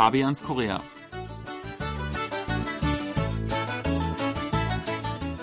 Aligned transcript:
Fabians 0.00 0.42
Korea. 0.42 0.80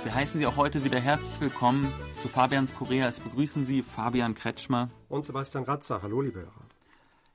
Wir 0.04 0.16
heißen 0.16 0.40
Sie 0.40 0.48
auch 0.48 0.56
heute 0.56 0.84
wieder 0.84 1.00
herzlich 1.00 1.40
willkommen 1.40 1.94
zu 2.20 2.28
Fabians 2.28 2.74
Korea. 2.74 3.08
Es 3.08 3.20
begrüßen 3.20 3.64
Sie 3.64 3.84
Fabian 3.84 4.34
Kretschmer 4.34 4.90
und 5.10 5.26
Sebastian 5.26 5.64
Ratzer. 5.66 6.02
Hallo, 6.02 6.22
liebe 6.22 6.40
Hörer. 6.40 6.66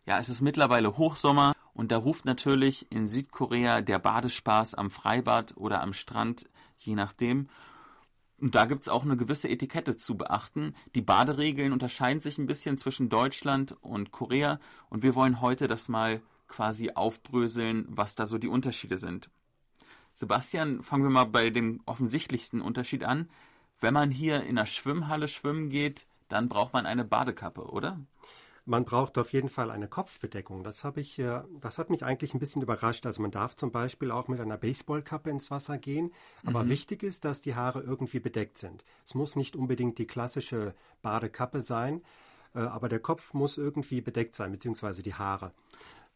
Ja, 0.05 0.19
es 0.19 0.31
ist 0.31 0.41
mittlerweile 0.41 0.97
Hochsommer 0.97 1.53
und 1.75 1.93
da 1.93 1.99
ruft 1.99 2.25
natürlich 2.25 2.91
in 2.91 3.07
Südkorea 3.07 3.83
der 3.83 4.01
Badespaß 4.01 4.75
am 4.75 4.91
Freibad 4.91 5.57
oder 5.57 5.81
am 5.81 5.93
Strand, 5.93 6.51
je 6.81 6.97
nachdem. 6.97 7.47
Und 8.41 8.57
da 8.57 8.65
gibt 8.65 8.83
es 8.83 8.89
auch 8.89 9.05
eine 9.05 9.17
gewisse 9.17 9.49
Etikette 9.49 9.97
zu 9.97 10.17
beachten. 10.17 10.75
Die 10.97 11.03
Baderegeln 11.03 11.73
unterscheiden 11.73 12.21
sich 12.21 12.39
ein 12.39 12.47
bisschen 12.47 12.79
zwischen 12.79 13.11
Deutschland 13.11 13.77
und 13.81 14.11
Korea 14.11 14.59
und 14.91 15.05
wir 15.05 15.15
wollen 15.15 15.41
heute 15.41 15.69
das 15.69 15.89
mal 15.89 16.21
quasi 16.53 16.91
aufbröseln, 16.91 17.87
was 17.89 18.15
da 18.15 18.27
so 18.27 18.37
die 18.37 18.49
Unterschiede 18.49 18.99
sind. 18.99 19.31
Sebastian, 20.15 20.83
fangen 20.83 21.05
wir 21.05 21.11
mal 21.11 21.25
bei 21.25 21.49
dem 21.49 21.81
offensichtlichsten 21.87 22.61
Unterschied 22.61 23.05
an. 23.05 23.31
Wenn 23.81 23.95
man 23.95 24.11
hier 24.11 24.43
in 24.43 24.59
einer 24.59 24.67
Schwimmhalle 24.67 25.29
schwimmen 25.29 25.71
geht, 25.71 26.07
dann 26.29 26.51
braucht 26.51 26.75
man 26.75 26.85
eine 26.85 27.05
Badekappe, 27.05 27.63
oder? 27.63 27.99
Man 28.65 28.85
braucht 28.85 29.19
auf 29.19 29.33
jeden 29.33 29.49
Fall 29.49 29.71
eine 29.71 29.89
Kopfbedeckung. 29.89 30.63
Das 30.63 30.85
habe 30.85 31.01
ich, 31.01 31.21
das 31.61 31.79
hat 31.79 31.91
mich 31.91 32.05
eigentlich 32.05 32.33
ein 32.33 32.39
bisschen 32.39 32.63
überrascht. 32.63 33.07
Also 33.07 33.21
man 33.21 33.33
darf 33.33 33.57
zum 33.57 33.73
Beispiel 33.73 34.13
auch 34.13 34.29
mit 34.29 34.39
einer 34.39 34.57
Baseballkappe 34.57 35.31
ins 35.31 35.51
Wasser 35.51 35.79
gehen. 35.79 36.13
Aber 36.45 36.63
mhm. 36.63 36.69
wichtig 36.69 37.03
ist, 37.03 37.25
dass 37.25 37.41
die 37.41 37.57
Haare 37.57 37.81
irgendwie 37.81 38.21
bedeckt 38.21 38.59
sind. 38.59 38.85
Es 39.05 39.15
muss 39.15 39.35
nicht 39.35 39.57
unbedingt 39.57 39.99
die 39.99 40.07
klassische 40.07 40.75
Badekappe 41.01 41.61
sein, 41.61 42.03
äh, 42.55 42.61
aber 42.61 42.89
der 42.89 43.01
Kopf 43.01 43.35
muss 43.35 43.59
irgendwie 43.59 44.01
bedeckt 44.01 44.35
sein, 44.35 44.53
beziehungsweise 44.53 45.03
die 45.03 45.15
Haare. 45.15 45.53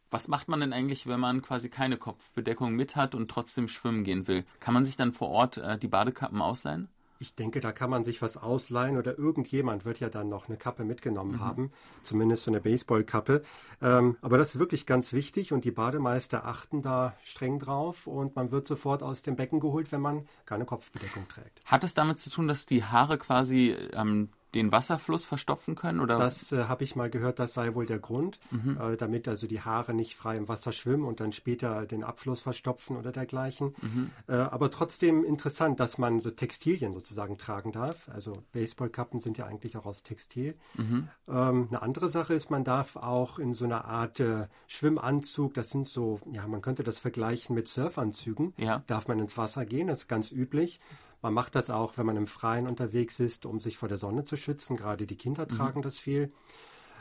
Was 0.09 0.27
macht 0.27 0.47
man 0.47 0.61
denn 0.61 0.73
eigentlich, 0.73 1.07
wenn 1.07 1.19
man 1.19 1.41
quasi 1.41 1.69
keine 1.69 1.97
Kopfbedeckung 1.97 2.73
mit 2.73 2.95
hat 2.95 3.13
und 3.13 3.29
trotzdem 3.29 3.67
schwimmen 3.67 4.03
gehen 4.03 4.27
will? 4.27 4.45
Kann 4.59 4.73
man 4.73 4.85
sich 4.85 4.95
dann 4.95 5.11
vor 5.11 5.29
Ort 5.29 5.57
äh, 5.57 5.77
die 5.77 5.87
Badekappen 5.87 6.41
ausleihen? 6.41 6.89
Ich 7.19 7.35
denke, 7.35 7.59
da 7.59 7.71
kann 7.71 7.89
man 7.89 8.03
sich 8.03 8.21
was 8.21 8.37
ausleihen 8.37 8.97
oder 8.97 9.17
irgendjemand 9.17 9.85
wird 9.85 9.99
ja 9.99 10.09
dann 10.09 10.29
noch 10.29 10.47
eine 10.47 10.57
Kappe 10.57 10.83
mitgenommen 10.83 11.33
mhm. 11.33 11.39
haben, 11.39 11.71
zumindest 12.03 12.43
so 12.43 12.51
eine 12.51 12.61
Baseballkappe. 12.61 13.43
Ähm, 13.81 14.17
aber 14.21 14.37
das 14.37 14.55
ist 14.55 14.59
wirklich 14.59 14.85
ganz 14.85 15.13
wichtig 15.13 15.51
und 15.51 15.65
die 15.65 15.71
Bademeister 15.71 16.45
achten 16.45 16.81
da 16.81 17.15
streng 17.23 17.59
drauf 17.59 18.07
und 18.07 18.35
man 18.35 18.51
wird 18.51 18.67
sofort 18.67 19.01
aus 19.01 19.23
dem 19.23 19.35
Becken 19.35 19.59
geholt, 19.59 19.91
wenn 19.91 20.01
man 20.01 20.27
keine 20.45 20.65
Kopfbedeckung 20.65 21.27
trägt. 21.27 21.61
Hat 21.65 21.83
es 21.83 21.93
damit 21.93 22.19
zu 22.19 22.29
tun, 22.29 22.47
dass 22.47 22.65
die 22.65 22.83
Haare 22.83 23.17
quasi 23.17 23.75
ähm, 23.93 24.29
den 24.57 24.71
Wasserfluss 24.71 25.23
verstopfen 25.25 25.75
können? 25.75 25.99
Oder? 25.99 26.17
Das 26.17 26.51
äh, 26.51 26.65
habe 26.65 26.83
ich 26.83 26.95
mal 26.95 27.09
gehört, 27.09 27.39
das 27.39 27.53
sei 27.53 27.73
wohl 27.75 27.85
der 27.85 27.99
Grund, 27.99 28.39
mhm. 28.51 28.77
äh, 28.79 28.97
damit 28.97 29.27
also 29.27 29.47
die 29.47 29.61
Haare 29.61 29.93
nicht 29.93 30.15
frei 30.15 30.35
im 30.35 30.47
Wasser 30.47 30.71
schwimmen 30.71 31.05
und 31.05 31.19
dann 31.19 31.31
später 31.31 31.85
den 31.85 32.03
Abfluss 32.03 32.41
verstopfen 32.41 32.97
oder 32.97 33.11
dergleichen. 33.11 33.75
Mhm. 33.81 34.11
Äh, 34.27 34.35
aber 34.35 34.71
trotzdem 34.71 35.23
interessant, 35.23 35.79
dass 35.79 35.97
man 35.97 36.21
so 36.21 36.31
Textilien 36.31 36.93
sozusagen 36.93 37.37
tragen 37.37 37.71
darf. 37.71 38.09
Also 38.09 38.33
Baseballkappen 38.51 39.19
sind 39.19 39.37
ja 39.37 39.45
eigentlich 39.45 39.77
auch 39.77 39.85
aus 39.85 40.03
Textil. 40.03 40.55
Mhm. 40.75 41.07
Ähm, 41.27 41.67
eine 41.69 41.81
andere 41.81 42.09
Sache 42.09 42.33
ist, 42.33 42.49
man 42.49 42.63
darf 42.63 42.95
auch 42.95 43.39
in 43.39 43.53
so 43.53 43.65
einer 43.65 43.85
Art 43.85 44.19
äh, 44.19 44.47
Schwimmanzug, 44.67 45.53
das 45.53 45.69
sind 45.69 45.87
so, 45.87 46.19
ja, 46.31 46.47
man 46.47 46.61
könnte 46.61 46.83
das 46.83 46.99
vergleichen 46.99 47.55
mit 47.55 47.67
Surfanzügen, 47.67 48.53
ja. 48.57 48.83
darf 48.87 49.07
man 49.07 49.19
ins 49.19 49.37
Wasser 49.37 49.65
gehen, 49.65 49.87
das 49.87 49.99
ist 49.99 50.07
ganz 50.07 50.31
üblich. 50.31 50.79
Man 51.21 51.33
macht 51.33 51.55
das 51.55 51.69
auch, 51.69 51.97
wenn 51.97 52.05
man 52.05 52.17
im 52.17 52.27
Freien 52.27 52.67
unterwegs 52.67 53.19
ist, 53.19 53.45
um 53.45 53.59
sich 53.59 53.77
vor 53.77 53.89
der 53.89 53.97
Sonne 53.97 54.25
zu 54.25 54.37
schützen. 54.37 54.77
Gerade 54.77 55.07
die 55.07 55.17
Kinder 55.17 55.47
mhm. 55.49 55.55
tragen 55.55 55.81
das 55.81 55.97
viel. 55.97 56.31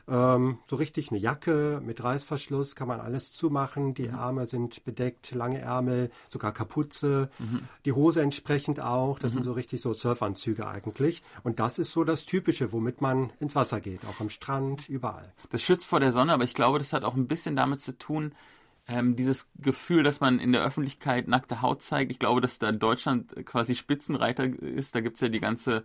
Ähm, 0.09 0.59
so 0.69 0.77
richtig 0.77 1.11
eine 1.11 1.19
Jacke 1.19 1.81
mit 1.85 2.03
Reißverschluss 2.03 2.77
kann 2.77 2.87
man 2.87 3.01
alles 3.01 3.33
zumachen. 3.33 3.95
Die 3.95 4.09
mhm. 4.09 4.15
Ärmel 4.15 4.47
sind 4.47 4.85
bedeckt, 4.85 5.35
lange 5.35 5.61
Ärmel, 5.61 6.11
sogar 6.29 6.53
Kapuze. 6.53 7.29
Mhm. 7.39 7.63
Die 7.85 7.93
Hose 7.93 8.23
entsprechend 8.23 8.81
auch. 8.81 9.19
Das 9.19 9.33
mhm. 9.33 9.37
sind 9.37 9.43
so 9.45 9.53
richtig 9.53 9.81
so 9.81 9.93
Surfanzüge 9.93 10.67
eigentlich. 10.67 11.23
Und 11.43 11.59
das 11.59 11.79
ist 11.79 11.91
so 11.91 12.05
das 12.05 12.25
Typische, 12.25 12.73
womit 12.73 13.01
man 13.01 13.33
ins 13.41 13.57
Wasser 13.57 13.81
geht. 13.81 14.05
Auch 14.07 14.21
am 14.21 14.31
Strand, 14.31 14.89
überall. 14.89 15.33
Das 15.51 15.63
schützt 15.63 15.87
vor 15.87 16.01
der 16.01 16.13
Sonne, 16.13 16.33
aber 16.33 16.45
ich 16.45 16.55
glaube, 16.55 16.79
das 16.79 16.93
hat 16.93 17.05
auch 17.05 17.15
ein 17.15 17.27
bisschen 17.27 17.57
damit 17.57 17.81
zu 17.81 17.99
tun, 17.99 18.33
ähm, 18.89 19.17
dieses 19.17 19.49
Gefühl, 19.57 20.03
dass 20.03 20.21
man 20.21 20.39
in 20.39 20.53
der 20.53 20.63
Öffentlichkeit 20.63 21.29
nackte 21.29 21.63
Haut 21.63 21.83
zeigt. 21.83 22.13
Ich 22.13 22.19
glaube, 22.19 22.41
dass 22.41 22.59
da 22.59 22.71
Deutschland 22.73 23.35
quasi 23.45 23.75
Spitzenreiter 23.75 24.45
ist. 24.45 24.95
Da 24.95 25.01
gibt's 25.01 25.21
ja 25.21 25.29
die 25.29 25.41
ganze 25.41 25.85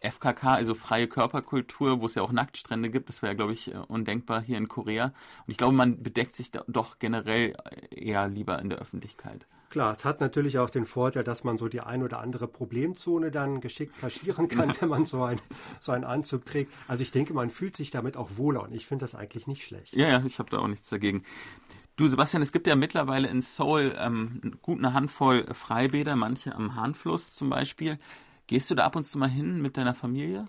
FKK, 0.00 0.54
also 0.54 0.74
freie 0.74 1.08
Körperkultur, 1.08 2.00
wo 2.00 2.06
es 2.06 2.14
ja 2.14 2.22
auch 2.22 2.32
Nacktstrände 2.32 2.88
gibt. 2.88 3.08
Das 3.08 3.20
wäre, 3.20 3.36
glaube 3.36 3.52
ich, 3.52 3.72
äh, 3.74 3.78
undenkbar 3.88 4.40
hier 4.40 4.56
in 4.56 4.68
Korea. 4.68 5.06
Und 5.06 5.12
ich 5.48 5.56
glaube, 5.56 5.74
man 5.74 6.02
bedeckt 6.02 6.36
sich 6.36 6.50
doch 6.50 6.98
generell 6.98 7.54
eher 7.90 8.28
lieber 8.28 8.58
in 8.60 8.70
der 8.70 8.78
Öffentlichkeit. 8.78 9.46
Klar, 9.70 9.92
es 9.92 10.06
hat 10.06 10.20
natürlich 10.22 10.58
auch 10.58 10.70
den 10.70 10.86
Vorteil, 10.86 11.24
dass 11.24 11.44
man 11.44 11.58
so 11.58 11.68
die 11.68 11.80
ein 11.80 12.02
oder 12.02 12.20
andere 12.20 12.48
Problemzone 12.48 13.30
dann 13.30 13.60
geschickt 13.60 14.00
kaschieren 14.00 14.48
kann, 14.48 14.72
wenn 14.80 14.88
man 14.88 15.04
so, 15.04 15.22
ein, 15.22 15.40
so 15.78 15.92
einen 15.92 16.04
Anzug 16.04 16.46
trägt. 16.46 16.72
Also 16.86 17.02
ich 17.02 17.10
denke, 17.10 17.34
man 17.34 17.50
fühlt 17.50 17.76
sich 17.76 17.90
damit 17.90 18.16
auch 18.16 18.30
wohler 18.36 18.62
und 18.62 18.72
ich 18.72 18.86
finde 18.86 19.04
das 19.04 19.14
eigentlich 19.14 19.46
nicht 19.46 19.64
schlecht. 19.64 19.94
Ja, 19.94 20.08
ja, 20.08 20.22
ich 20.24 20.38
habe 20.38 20.48
da 20.48 20.58
auch 20.58 20.68
nichts 20.68 20.88
dagegen. 20.88 21.22
Du, 21.98 22.06
Sebastian, 22.06 22.42
es 22.42 22.52
gibt 22.52 22.68
ja 22.68 22.76
mittlerweile 22.76 23.26
in 23.26 23.42
Seoul 23.42 23.92
ähm, 23.98 24.56
gut 24.62 24.78
eine 24.78 24.94
Handvoll 24.94 25.52
Freibäder, 25.52 26.14
manche 26.14 26.54
am 26.54 26.76
Hahnfluss 26.76 27.32
zum 27.32 27.50
Beispiel. 27.50 27.98
Gehst 28.46 28.70
du 28.70 28.76
da 28.76 28.84
ab 28.84 28.94
und 28.94 29.04
zu 29.04 29.18
mal 29.18 29.28
hin 29.28 29.60
mit 29.60 29.76
deiner 29.76 29.94
Familie? 29.94 30.44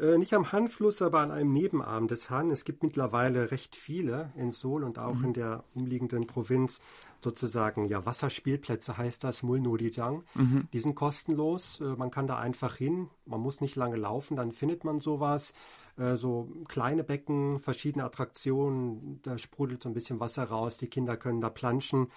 Äh, 0.00 0.16
nicht 0.16 0.32
am 0.32 0.50
Hanfluss, 0.50 1.02
aber 1.02 1.20
an 1.20 1.30
einem 1.30 1.52
Nebenarm 1.52 2.08
des 2.08 2.30
Han. 2.30 2.50
Es 2.50 2.64
gibt 2.64 2.82
mittlerweile 2.82 3.50
recht 3.50 3.76
viele 3.76 4.32
in 4.34 4.50
Seoul 4.50 4.82
und 4.84 4.98
auch 4.98 5.16
mhm. 5.16 5.26
in 5.26 5.32
der 5.34 5.64
umliegenden 5.74 6.26
Provinz 6.26 6.80
sozusagen, 7.22 7.84
ja, 7.84 8.06
Wasserspielplätze 8.06 8.96
heißt 8.96 9.22
das, 9.24 9.42
Mulnodijang. 9.42 10.24
Mhm. 10.34 10.68
Die 10.72 10.78
sind 10.78 10.94
kostenlos. 10.94 11.80
Äh, 11.80 11.96
man 11.96 12.10
kann 12.10 12.26
da 12.26 12.38
einfach 12.38 12.76
hin. 12.76 13.10
Man 13.26 13.40
muss 13.40 13.60
nicht 13.60 13.76
lange 13.76 13.96
laufen, 13.96 14.36
dann 14.36 14.52
findet 14.52 14.84
man 14.84 15.00
sowas. 15.00 15.54
Äh, 15.98 16.16
so 16.16 16.48
kleine 16.66 17.04
Becken, 17.04 17.58
verschiedene 17.58 18.04
Attraktionen, 18.04 19.20
da 19.22 19.36
sprudelt 19.36 19.82
so 19.82 19.90
ein 19.90 19.94
bisschen 19.94 20.18
Wasser 20.18 20.44
raus, 20.44 20.78
die 20.78 20.88
Kinder 20.88 21.18
können 21.18 21.42
da 21.42 21.50
planschen. 21.50 22.08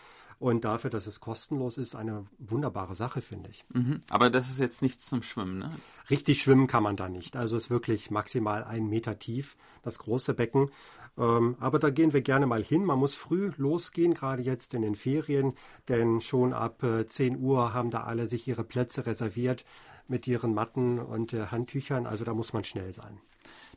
Und 0.44 0.66
dafür, 0.66 0.90
dass 0.90 1.08
es 1.08 1.22
kostenlos 1.22 1.78
ist, 1.78 1.96
eine 1.96 2.26
wunderbare 2.38 2.98
Sache, 2.98 3.22
finde 3.22 3.50
ich. 3.50 3.64
Mhm. 3.74 4.02
Aber 4.09 4.30
das 4.30 4.50
ist 4.50 4.59
jetzt 4.59 4.81
nichts 4.81 5.06
zum 5.06 5.24
Schwimmen, 5.24 5.58
ne? 5.58 5.70
Richtig 6.09 6.42
schwimmen 6.42 6.68
kann 6.68 6.84
man 6.84 6.98
da 6.98 7.08
nicht. 7.08 7.38
Also 7.38 7.56
es 7.56 7.64
ist 7.64 7.70
wirklich 7.70 8.12
maximal 8.12 8.66
einen 8.66 8.90
Meter 8.90 9.18
tief, 9.18 9.56
das 9.84 10.00
große 10.00 10.34
Becken. 10.34 10.70
Ähm, 11.18 11.56
aber 11.62 11.80
da 11.80 11.92
gehen 11.92 12.12
wir 12.12 12.22
gerne 12.22 12.46
mal 12.46 12.62
hin. 12.62 12.84
Man 12.84 13.00
muss 13.00 13.16
früh 13.16 13.53
losgehen, 13.56 14.14
gerade 14.14 14.42
jetzt 14.42 14.74
in 14.74 14.82
den 14.82 14.96
Ferien, 14.96 15.53
denn 15.88 16.20
schon 16.20 16.52
ab 16.52 16.84
äh, 16.84 17.08
10 17.08 17.40
Uhr 17.40 17.74
haben 17.74 17.90
da 17.90 18.03
alle 18.03 18.28
sich 18.28 18.46
ihre 18.46 18.66
Plätze 18.66 19.06
reserviert 19.06 19.64
mit 20.09 20.28
ihren 20.28 20.53
Matten 20.53 21.00
und 21.00 21.32
äh, 21.32 21.46
Handtüchern. 21.46 22.06
Also 22.06 22.26
da 22.26 22.34
muss 22.34 22.52
man 22.52 22.66
schnell 22.66 22.92
sein. 22.92 23.18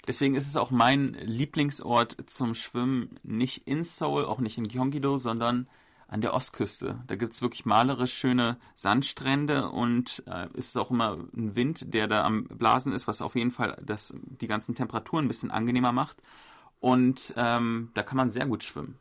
Deswegen 0.08 0.34
ist 0.34 0.48
es 0.48 0.56
auch 0.56 0.72
mein 0.72 1.14
Lieblingsort 1.14 2.16
zum 2.26 2.56
Schwimmen 2.56 3.20
nicht 3.22 3.68
in 3.68 3.84
Seoul, 3.84 4.24
auch 4.24 4.40
nicht 4.40 4.58
in 4.58 4.66
Gyeonggi-do, 4.66 5.18
sondern 5.18 5.68
an 6.08 6.20
der 6.20 6.34
Ostküste. 6.34 7.02
Da 7.06 7.16
gibt 7.16 7.32
es 7.32 7.42
wirklich 7.42 7.64
malerisch 7.64 8.14
schöne 8.14 8.58
Sandstrände 8.76 9.70
und 9.70 10.22
äh, 10.26 10.48
ist 10.54 10.76
auch 10.78 10.90
immer 10.90 11.18
ein 11.36 11.56
Wind, 11.56 11.92
der 11.92 12.06
da 12.06 12.24
am 12.24 12.44
Blasen 12.44 12.92
ist, 12.92 13.08
was 13.08 13.22
auf 13.22 13.34
jeden 13.34 13.50
Fall 13.50 13.76
das, 13.84 14.14
die 14.22 14.46
ganzen 14.46 14.74
Temperaturen 14.74 15.24
ein 15.24 15.28
bisschen 15.28 15.50
angenehmer 15.50 15.92
macht. 15.92 16.22
Und 16.78 17.34
ähm, 17.36 17.90
da 17.94 18.02
kann 18.02 18.16
man 18.16 18.30
sehr 18.30 18.46
gut 18.46 18.62
schwimmen. 18.62 18.98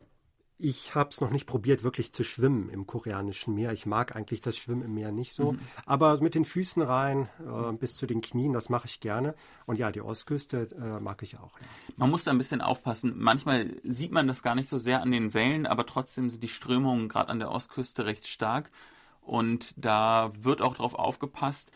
Ich 0.57 0.95
habe 0.95 1.09
es 1.09 1.19
noch 1.19 1.31
nicht 1.31 1.47
probiert, 1.47 1.83
wirklich 1.83 2.13
zu 2.13 2.23
schwimmen 2.23 2.69
im 2.69 2.87
koreanischen 2.87 3.53
Meer. 3.55 3.73
Ich 3.73 3.85
mag 3.85 4.15
eigentlich 4.15 4.39
das 4.39 4.55
Schwimmen 4.55 4.83
im 4.83 4.93
Meer 4.93 5.11
nicht 5.11 5.33
so. 5.33 5.51
Mhm. 5.51 5.59
Aber 5.85 6.21
mit 6.21 6.33
den 6.33 6.45
Füßen 6.45 6.81
rein 6.81 7.27
äh, 7.39 7.73
bis 7.73 7.97
zu 7.97 8.05
den 8.05 8.21
Knien, 8.21 8.53
das 8.53 8.69
mache 8.69 8.87
ich 8.87 9.01
gerne. 9.01 9.35
Und 9.65 9.79
ja, 9.79 9.91
die 9.91 10.01
Ostküste 10.01 10.69
äh, 10.79 11.01
mag 11.01 11.23
ich 11.23 11.37
auch. 11.37 11.59
Ja. 11.59 11.67
Man 11.97 12.09
muss 12.09 12.23
da 12.23 12.31
ein 12.31 12.37
bisschen 12.37 12.61
aufpassen. 12.61 13.13
Manchmal 13.17 13.69
sieht 13.83 14.13
man 14.13 14.27
das 14.27 14.43
gar 14.43 14.55
nicht 14.55 14.69
so 14.69 14.77
sehr 14.77 15.01
an 15.01 15.11
den 15.11 15.33
Wellen, 15.33 15.65
aber 15.65 15.85
trotzdem 15.85 16.29
sind 16.29 16.41
die 16.41 16.47
Strömungen 16.47 17.09
gerade 17.09 17.29
an 17.29 17.39
der 17.39 17.51
Ostküste 17.51 18.05
recht 18.05 18.27
stark. 18.27 18.71
Und 19.21 19.73
da 19.75 20.31
wird 20.39 20.61
auch 20.61 20.77
darauf 20.77 20.95
aufgepasst. 20.95 21.71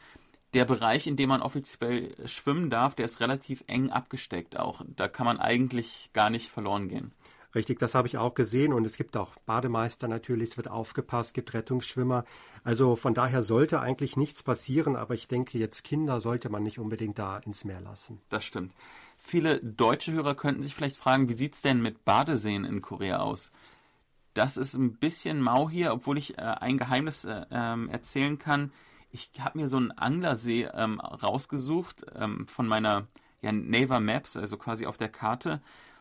Der 0.53 0.63
Bereich, 0.63 1.05
in 1.05 1.17
dem 1.17 1.29
man 1.29 1.41
offiziell 1.41 2.15
schwimmen 2.27 2.69
darf, 2.69 2.95
der 2.95 3.05
ist 3.05 3.19
relativ 3.19 3.63
eng 3.67 3.89
abgesteckt 3.89 4.57
auch. 4.57 4.81
Da 4.95 5.09
kann 5.09 5.25
man 5.25 5.37
eigentlich 5.37 6.11
gar 6.13 6.29
nicht 6.29 6.49
verloren 6.49 6.87
gehen. 6.87 7.11
Richtig, 7.59 7.77
das 7.77 7.93
habe 7.93 8.07
ich 8.07 8.17
auch 8.17 8.35
gesehen 8.35 8.71
und 8.71 8.85
es 8.85 8.95
gibt 8.95 9.17
auch 9.17 9.35
Bademeister 9.45 10.07
natürlich, 10.07 10.51
es 10.51 10.57
wird 10.57 10.69
aufgepasst, 10.69 11.33
gibt 11.33 11.53
Rettungsschwimmer. 11.53 12.23
Also 12.63 12.95
von 12.95 13.13
daher 13.13 13.43
sollte 13.43 13.81
eigentlich 13.81 14.15
nichts 14.15 14.43
passieren, 14.43 14.95
aber 14.95 15.13
ich 15.13 15.27
denke, 15.27 15.57
jetzt 15.57 15.83
Kinder 15.83 16.21
sollte 16.21 16.47
man 16.47 16.63
nicht 16.63 16.79
unbedingt 16.79 17.19
da 17.19 17.37
ins 17.39 17.65
Meer 17.65 17.81
lassen. 17.81 18.21
Das 18.29 18.45
stimmt. 18.45 18.71
Viele 19.17 19.59
deutsche 19.59 20.13
Hörer 20.13 20.35
könnten 20.35 20.63
sich 20.63 20.73
vielleicht 20.73 20.95
fragen, 20.95 21.27
wie 21.27 21.33
sieht 21.33 21.55
es 21.55 21.61
denn 21.61 21.81
mit 21.81 22.05
Badeseen 22.05 22.63
in 22.63 22.81
Korea 22.81 23.17
aus? 23.17 23.51
Das 24.33 24.55
ist 24.55 24.75
ein 24.75 24.93
bisschen 24.93 25.41
mau 25.41 25.69
hier, 25.69 25.91
obwohl 25.91 26.17
ich 26.17 26.37
äh, 26.37 26.41
ein 26.43 26.77
Geheimnis 26.77 27.25
äh, 27.25 27.45
ähm, 27.51 27.89
erzählen 27.89 28.37
kann. 28.37 28.71
Ich 29.11 29.31
habe 29.39 29.59
mir 29.59 29.67
so 29.67 29.75
einen 29.75 29.91
Anglersee 29.91 30.69
ähm, 30.73 31.01
rausgesucht 31.01 32.05
ähm, 32.15 32.47
von 32.47 32.67
meiner 32.67 33.07
ja, 33.41 33.51
Naver 33.51 33.99
Maps, 33.99 34.37
also 34.37 34.55
quasi 34.55 34.85
auf 34.85 34.97
der 34.97 35.09
Karte. 35.09 35.59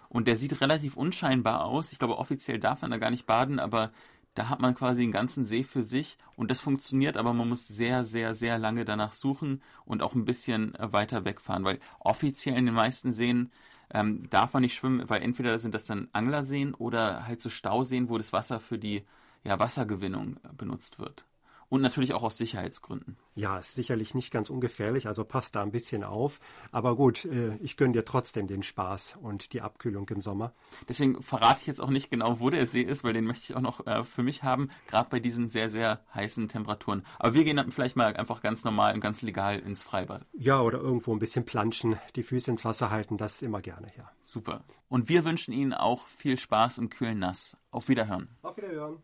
Und 0.09 0.29
der 0.29 0.37
sieht 0.37 0.61
relativ 0.61 0.97
unscheinbar 0.97 1.65
aus. 1.65 1.93
Ich 1.93 1.99
glaube, 1.99 2.19
offiziell 2.19 2.59
darf 2.59 2.83
man 2.83 2.91
da 2.91 2.99
gar 2.99 3.11
nicht 3.11 3.27
baden, 3.27 3.59
aber 3.61 3.91
da 4.35 4.49
hat 4.49 4.61
man 4.61 4.75
quasi 4.75 5.03
den 5.03 5.13
ganzen 5.13 5.45
See 5.45 5.65
für 5.65 5.83
sich. 5.83 6.17
Und 6.37 6.51
das 6.51 6.61
funktioniert, 6.61 7.17
aber 7.17 7.33
man 7.35 7.49
muss 7.49 7.67
sehr, 7.67 8.05
sehr, 8.05 8.35
sehr 8.35 8.59
lange 8.59 8.85
danach 8.85 9.13
suchen 9.13 9.63
und 9.85 10.03
auch 10.03 10.15
ein 10.15 10.25
bisschen 10.25 10.75
äh, 10.77 10.93
weiter 10.93 11.25
wegfahren, 11.25 11.65
weil 11.65 11.81
offiziell 11.99 12.57
in 12.57 12.67
den 12.67 12.75
meisten 12.75 13.13
Seen 13.13 13.51
ähm, 13.91 14.29
darf 14.31 14.53
man 14.53 14.63
nicht 14.63 14.75
schwimmen, 14.75 15.09
weil 15.09 15.23
entweder 15.23 15.59
sind 15.59 15.75
das 15.75 15.87
dann 15.87 16.09
Anglerseen 16.13 16.75
oder 16.75 17.27
halt 17.27 17.43
so 17.43 17.51
Stauseen, 17.51 18.09
wo 18.09 18.19
das 18.19 18.33
Wasser 18.33 18.61
für 18.61 18.79
die 18.79 19.05
ja, 19.45 19.59
Wassergewinnung 19.59 20.37
äh, 20.45 20.53
benutzt 20.57 20.99
wird 20.99 21.25
und 21.69 21.81
natürlich 21.81 22.15
auch 22.15 22.23
aus 22.23 22.37
Sicherheitsgründen. 22.37 23.17
Ja, 23.35 23.59
ist 23.59 23.75
sicherlich 23.75 24.15
nicht 24.15 24.33
ganz 24.33 24.51
ungefährlich, 24.51 25.07
also 25.07 25.25
passt 25.25 25.55
da 25.55 25.63
ein 25.63 25.71
bisschen 25.71 26.05
auf. 26.05 26.41
Aber 26.73 26.97
gut, 26.97 27.25
äh, 27.25 27.57
ich 27.57 27.77
gönne 27.77 27.93
dir 27.93 28.05
trotzdem 28.05 28.47
den 28.47 28.63
Spaß 28.63 29.15
und 29.21 29.53
die 29.53 29.61
Abkühlung 29.61 30.09
im 30.09 30.21
Sommer. 30.21 30.53
Deswegen 30.89 31.23
verrate 31.23 31.61
ich 31.61 31.67
jetzt 31.67 31.81
auch 31.81 31.91
nicht 31.91 32.11
genau, 32.11 32.41
wo 32.41 32.51
der 32.51 32.67
See 32.67 32.83
ist, 32.83 33.05
weil 33.05 33.13
den 33.13 33.25
möchte 33.25 33.45
ich 33.45 33.57
auch 33.57 33.61
noch 33.61 33.87
äh, 33.87 34.05
für 34.05 34.23
mich 34.23 34.43
haben, 34.43 34.71
gerade 34.87 35.11
bei 35.11 35.21
diesen 35.21 35.49
sehr, 35.49 35.71
sehr 35.71 36.01
heißen 36.15 36.49
Temperaturen. 36.49 37.05
Aber 37.19 37.35
wir 37.35 37.45
gehen 37.45 37.57
dann 37.57 37.71
vielleicht 37.71 37.97
mal 37.97 38.17
einfach 38.17 38.41
ganz 38.41 38.65
normal 38.65 38.95
und 38.95 39.01
ganz 39.01 39.23
legal 39.23 39.59
ins 39.59 39.83
Freibad. 39.83 40.27
Ja, 40.33 40.61
oder 40.61 40.79
irgendwo 40.79 41.13
ein 41.13 41.19
bisschen 41.19 41.45
planschen, 41.45 41.99
die 42.17 42.23
Füße 42.23 42.51
ins 42.51 42.65
Wasser 42.65 42.91
halten, 42.91 43.17
das 43.19 43.43
immer 43.43 43.61
gerne, 43.61 43.93
ja. 43.97 44.11
Super. 44.23 44.65
Und 44.89 45.09
wir 45.09 45.25
wünschen 45.25 45.53
Ihnen 45.53 45.75
auch 45.75 46.07
viel 46.07 46.39
Spaß 46.39 46.79
im 46.79 46.91
kühlen 46.91 47.19
Nass. 47.19 47.57
Auf 47.71 47.89
Wiederhören. 47.89 48.29
Auf 48.43 48.57
Wiederhören. 48.57 49.03